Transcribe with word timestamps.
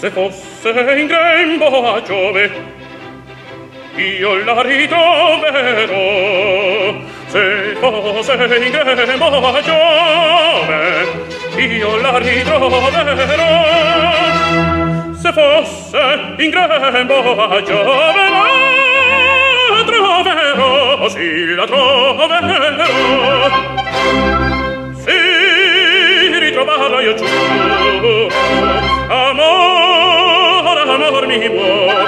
se 0.00 0.10
fosse 0.10 0.70
in 0.96 1.06
grembo 1.06 1.92
a 1.92 2.00
Giove 2.00 2.50
io 3.96 4.42
la 4.44 4.62
ritroverò. 4.62 5.98
Se 7.26 7.76
fosse 7.78 8.32
in 8.32 8.70
grembo 8.70 9.46
a 9.46 9.60
Giove 9.60 11.06
io 11.56 12.00
la 12.00 12.16
ritroverò. 12.16 12.80
Se 15.20 15.32
fosse 15.32 16.34
in 16.38 16.48
grembo 16.48 17.44
a 17.44 17.62
Giove 17.62 18.30
la 19.70 19.84
troverò. 19.84 21.08
Sì 21.10 21.54
la 21.54 21.66
troverò. 21.66 22.88
Si 24.96 26.38
ritrovarla 26.38 27.02
io 27.02 27.14
giuro 27.14 28.79
amor 31.10 31.26
mi 31.26 31.48
muove 31.48 32.06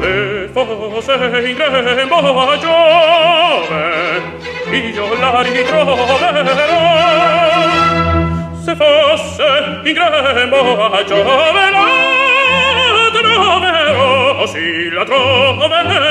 se 0.00 0.50
fosse 0.52 1.14
in 1.46 1.54
grembo 1.54 2.18
giove 2.58 4.34
io 4.70 5.14
la 5.20 5.42
ritroverò. 5.42 6.06
Se 8.64 8.74
fosse 8.74 9.48
in 9.84 9.92
grembo 9.94 11.04
giove 11.06 11.70
la 11.70 11.84
troverò 13.12 14.46
sì 14.46 14.90
la 14.90 15.04
troverò. 15.04 16.06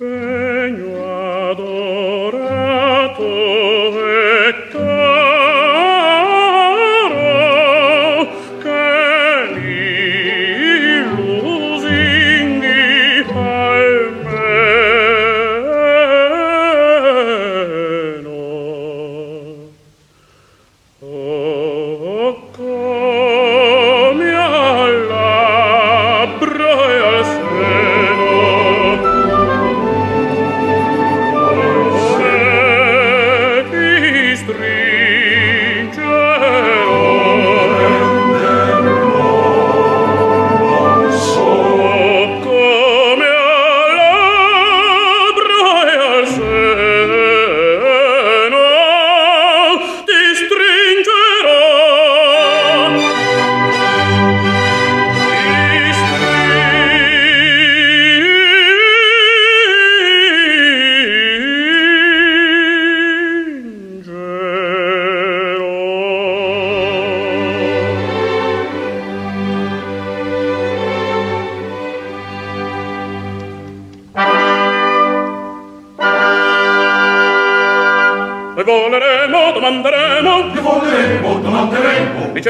Bye. 0.00 0.29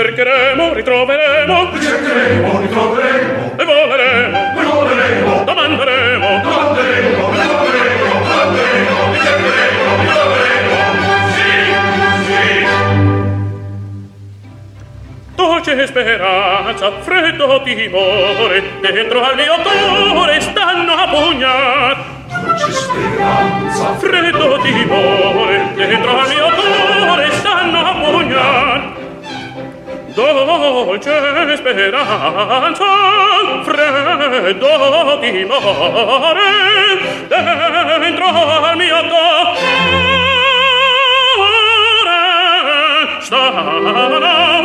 Cercheremo, 0.00 0.72
ritroveremo, 0.72 1.71
ricercheremo, 1.72 2.60
ritroveremo, 2.60 3.53
e 3.56 3.65
voleremo, 3.65 4.38
e 4.56 4.65
voleremo, 4.65 5.44
domanderemo, 5.44 6.41
domanderemo, 6.43 7.31
domanderemo, 7.31 8.04
domanderemo, 8.22 9.12
ricercheremo, 9.12 9.82
ritroveremo, 10.00 10.76
sì, 11.34 11.50
sì. 12.27 12.66
Dolce 15.34 15.87
speranza, 15.87 16.92
freddo 17.00 17.62
timore, 17.62 18.62
dentro 18.81 19.22
al 19.22 19.34
mio 19.37 19.54
cuore 20.12 20.41
stanno 20.41 20.92
a 20.92 21.09
pugnar. 21.09 21.97
Dolce 22.27 22.72
speranza, 22.72 23.95
freddo 23.98 24.59
timore, 24.63 25.59
dentro 25.91 26.16
al 26.16 26.28
mio 26.28 26.48
cuore 26.54 27.31
stanno 27.33 27.78
a 27.78 27.95
pugnar 27.95 28.92
dolce 30.15 31.57
speranza 31.57 32.84
freddo 33.65 35.19
timore 35.19 36.51
dentro 37.27 38.27
al 38.27 38.77
mio 38.77 39.01
cuore 39.09 39.59
stanno 43.19 44.59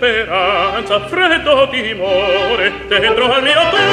speranza, 0.00 1.00
freddo 1.08 1.68
timore, 1.68 2.72
dentro 2.88 3.32
al 3.32 3.42
mio 3.42 3.68
cuore. 3.68 3.89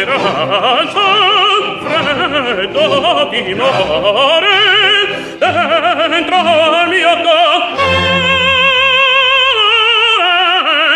speranza 0.00 1.00
freddo 1.82 3.28
di 3.30 3.54
more 3.54 4.56
dentro 6.08 6.36
al 6.36 6.88
mio 6.88 7.16
cuore. 7.20 7.78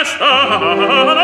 Sta 0.04 1.23